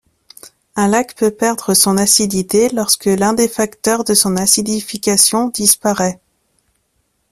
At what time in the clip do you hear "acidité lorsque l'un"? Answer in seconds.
1.95-3.33